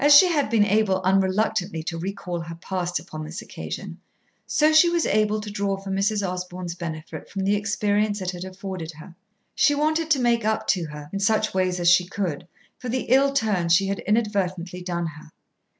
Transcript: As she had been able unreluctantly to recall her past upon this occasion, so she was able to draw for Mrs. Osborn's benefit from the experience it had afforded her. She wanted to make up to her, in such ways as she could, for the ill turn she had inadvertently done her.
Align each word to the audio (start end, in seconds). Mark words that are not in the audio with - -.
As 0.03 0.15
she 0.15 0.29
had 0.31 0.49
been 0.49 0.65
able 0.65 0.99
unreluctantly 1.03 1.83
to 1.83 1.97
recall 1.99 2.39
her 2.39 2.55
past 2.55 2.99
upon 2.99 3.23
this 3.23 3.39
occasion, 3.43 3.99
so 4.47 4.73
she 4.73 4.89
was 4.89 5.05
able 5.05 5.39
to 5.41 5.51
draw 5.51 5.77
for 5.77 5.91
Mrs. 5.91 6.27
Osborn's 6.27 6.73
benefit 6.73 7.29
from 7.29 7.43
the 7.43 7.53
experience 7.55 8.19
it 8.19 8.31
had 8.31 8.43
afforded 8.43 8.93
her. 8.93 9.13
She 9.53 9.75
wanted 9.75 10.09
to 10.09 10.19
make 10.19 10.43
up 10.43 10.65
to 10.69 10.85
her, 10.87 11.07
in 11.13 11.19
such 11.19 11.53
ways 11.53 11.79
as 11.79 11.87
she 11.87 12.07
could, 12.07 12.47
for 12.79 12.89
the 12.89 13.05
ill 13.09 13.31
turn 13.31 13.69
she 13.69 13.85
had 13.89 13.99
inadvertently 13.99 14.81
done 14.81 15.05
her. 15.05 15.29